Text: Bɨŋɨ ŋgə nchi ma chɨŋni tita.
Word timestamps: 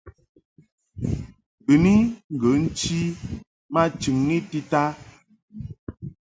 Bɨŋɨ 1.65 1.93
ŋgə 2.33 2.49
nchi 2.63 2.99
ma 3.73 3.81
chɨŋni 4.01 4.37
tita. 4.49 4.83